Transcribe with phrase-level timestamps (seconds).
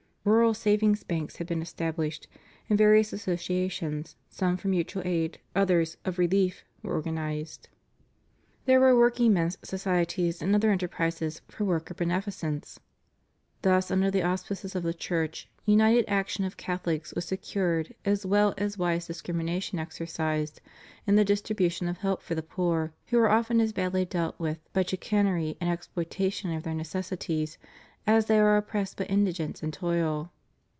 [0.23, 2.27] Rural savings banks had been established,
[2.69, 7.69] and various associa tions, some for mutual aid, others, of relief were organized.
[8.67, 8.91] CHRISTIAN DEMOCRACY.
[8.95, 12.79] 481 There were working men's societies and other enterprises for work or beneficence.
[13.63, 18.53] Thus under the auspices of the Church, united action of CathoHcs was secured as well
[18.59, 20.61] as wise discrimination exercised
[21.07, 24.59] in the distribution of help for the poor who are often as badly dealt with
[24.71, 27.57] by chicanery and exploitation of their necessities,
[28.07, 30.31] as they are oppressed by indigence and toil.